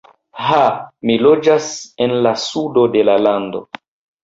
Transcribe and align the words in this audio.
Ha, 0.45 0.61
mi 1.09 1.17
loĝas 1.25 1.67
en 2.07 2.15
la 2.29 2.33
sudo 2.47 2.89
de 2.99 3.07
la 3.13 3.21
lando. 3.29 3.65